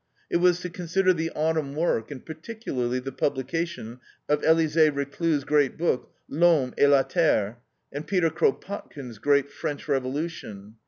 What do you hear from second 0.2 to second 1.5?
It was to consider the